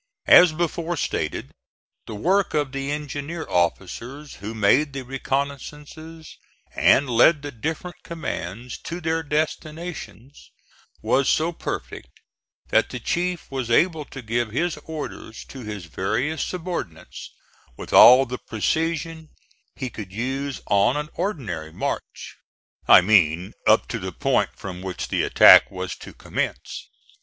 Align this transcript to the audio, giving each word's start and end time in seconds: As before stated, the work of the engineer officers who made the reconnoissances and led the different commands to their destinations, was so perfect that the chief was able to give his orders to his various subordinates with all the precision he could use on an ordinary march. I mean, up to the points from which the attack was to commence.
As 0.25 0.51
before 0.51 0.97
stated, 0.97 1.51
the 2.07 2.15
work 2.15 2.55
of 2.55 2.71
the 2.71 2.89
engineer 2.89 3.47
officers 3.47 4.37
who 4.37 4.55
made 4.55 4.93
the 4.93 5.03
reconnoissances 5.03 6.37
and 6.73 7.07
led 7.07 7.43
the 7.43 7.51
different 7.51 7.97
commands 8.01 8.79
to 8.79 8.99
their 8.99 9.21
destinations, 9.21 10.49
was 11.03 11.29
so 11.29 11.51
perfect 11.51 12.07
that 12.69 12.89
the 12.89 12.99
chief 12.99 13.51
was 13.51 13.69
able 13.69 14.03
to 14.05 14.23
give 14.23 14.49
his 14.49 14.75
orders 14.85 15.45
to 15.45 15.59
his 15.59 15.85
various 15.85 16.43
subordinates 16.43 17.29
with 17.77 17.93
all 17.93 18.25
the 18.25 18.39
precision 18.39 19.29
he 19.75 19.91
could 19.91 20.11
use 20.11 20.61
on 20.65 20.97
an 20.97 21.09
ordinary 21.13 21.71
march. 21.71 22.37
I 22.87 23.01
mean, 23.01 23.53
up 23.67 23.87
to 23.89 23.99
the 23.99 24.11
points 24.11 24.53
from 24.55 24.81
which 24.81 25.09
the 25.09 25.21
attack 25.21 25.69
was 25.69 25.95
to 25.97 26.11
commence. 26.11 26.87